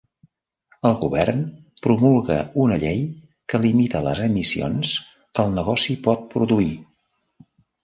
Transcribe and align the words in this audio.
El 0.89 0.95
Govern 1.01 1.43
promulga 1.87 2.37
una 2.63 2.79
llei 2.85 3.05
que 3.53 3.61
limita 3.67 4.03
les 4.09 4.23
emissions 4.31 4.97
que 5.13 5.47
el 5.47 5.55
negoci 5.61 5.99
pot 6.11 6.27
produir. 6.35 6.75